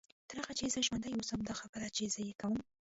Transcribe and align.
تر 0.29 0.37
هغه 0.41 0.53
چې 0.59 0.65
زه 0.73 0.79
ژوندۍ 0.87 1.11
واوسم 1.15 1.39
دا 1.45 1.53
خبرې 1.61 1.89
چې 1.95 2.03
زه 2.13 2.19
یې 2.27 2.33
کوم. 2.41 2.57